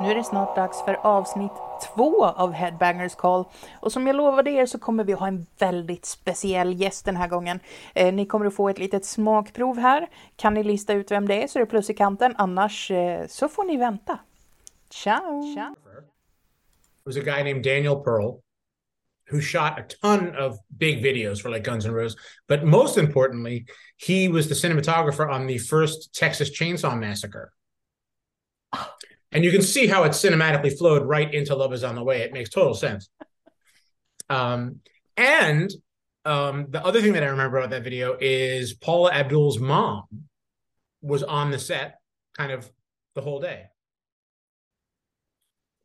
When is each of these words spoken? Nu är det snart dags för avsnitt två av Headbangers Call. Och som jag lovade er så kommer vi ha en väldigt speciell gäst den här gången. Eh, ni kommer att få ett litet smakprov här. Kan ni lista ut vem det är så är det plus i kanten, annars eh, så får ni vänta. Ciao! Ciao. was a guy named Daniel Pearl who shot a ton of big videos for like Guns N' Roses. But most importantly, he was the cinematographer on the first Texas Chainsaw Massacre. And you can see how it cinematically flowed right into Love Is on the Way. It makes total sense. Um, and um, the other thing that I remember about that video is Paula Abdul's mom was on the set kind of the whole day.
Nu 0.00 0.10
är 0.10 0.14
det 0.14 0.24
snart 0.24 0.56
dags 0.56 0.84
för 0.84 0.94
avsnitt 0.94 1.52
två 1.94 2.24
av 2.24 2.52
Headbangers 2.52 3.14
Call. 3.14 3.44
Och 3.80 3.92
som 3.92 4.06
jag 4.06 4.16
lovade 4.16 4.50
er 4.50 4.66
så 4.66 4.78
kommer 4.78 5.04
vi 5.04 5.12
ha 5.12 5.26
en 5.26 5.46
väldigt 5.58 6.06
speciell 6.06 6.80
gäst 6.80 7.04
den 7.04 7.16
här 7.16 7.28
gången. 7.28 7.60
Eh, 7.94 8.14
ni 8.14 8.26
kommer 8.26 8.46
att 8.46 8.54
få 8.54 8.68
ett 8.68 8.78
litet 8.78 9.04
smakprov 9.04 9.78
här. 9.78 10.08
Kan 10.36 10.54
ni 10.54 10.62
lista 10.62 10.92
ut 10.92 11.10
vem 11.10 11.28
det 11.28 11.42
är 11.42 11.46
så 11.46 11.58
är 11.58 11.60
det 11.60 11.66
plus 11.66 11.90
i 11.90 11.94
kanten, 11.94 12.34
annars 12.38 12.90
eh, 12.90 13.26
så 13.26 13.48
får 13.48 13.64
ni 13.64 13.76
vänta. 13.76 14.18
Ciao! 14.90 15.54
Ciao. 15.54 15.76
was 17.04 17.16
a 17.16 17.22
guy 17.22 17.42
named 17.42 17.64
Daniel 17.64 17.96
Pearl 17.96 18.40
who 19.30 19.40
shot 19.40 19.78
a 19.78 19.84
ton 20.02 20.34
of 20.36 20.58
big 20.76 21.02
videos 21.02 21.40
for 21.40 21.50
like 21.50 21.64
Guns 21.64 21.86
N' 21.86 21.92
Roses. 21.92 22.20
But 22.48 22.64
most 22.64 22.98
importantly, 22.98 23.66
he 23.96 24.28
was 24.28 24.48
the 24.48 24.54
cinematographer 24.54 25.28
on 25.28 25.46
the 25.46 25.58
first 25.58 26.14
Texas 26.14 26.50
Chainsaw 26.50 26.98
Massacre. 26.98 27.52
And 29.32 29.44
you 29.44 29.52
can 29.52 29.62
see 29.62 29.86
how 29.86 30.04
it 30.04 30.10
cinematically 30.10 30.76
flowed 30.76 31.06
right 31.06 31.32
into 31.32 31.54
Love 31.54 31.72
Is 31.72 31.84
on 31.84 31.94
the 31.94 32.02
Way. 32.02 32.22
It 32.22 32.32
makes 32.32 32.50
total 32.50 32.74
sense. 32.74 33.08
Um, 34.28 34.80
and 35.16 35.72
um, 36.24 36.66
the 36.70 36.84
other 36.84 37.00
thing 37.00 37.12
that 37.12 37.22
I 37.22 37.26
remember 37.26 37.58
about 37.58 37.70
that 37.70 37.84
video 37.84 38.16
is 38.20 38.74
Paula 38.74 39.12
Abdul's 39.12 39.58
mom 39.58 40.04
was 41.02 41.22
on 41.22 41.50
the 41.50 41.58
set 41.58 42.00
kind 42.36 42.52
of 42.52 42.70
the 43.14 43.20
whole 43.20 43.40
day. 43.40 43.66